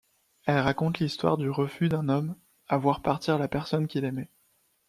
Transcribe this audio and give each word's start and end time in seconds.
Elle 0.47 0.57
raconte 0.61 0.97
l'histoire 0.97 1.37
du 1.37 1.47
refus 1.51 1.87
d'un 1.87 2.09
homme 2.09 2.35
à 2.69 2.77
voir 2.79 3.03
partir 3.03 3.37
la 3.37 3.47
personne 3.47 3.85
qu'il 3.85 4.03
aimait. 4.03 4.31